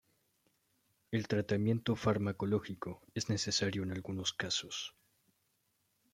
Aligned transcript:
El 1.11 1.27
tratamiento 1.27 1.95
farmacológico 1.95 3.03
es 3.13 3.29
necesario 3.29 3.83
en 3.83 3.91
algunos 3.91 4.33
casos. 4.33 4.95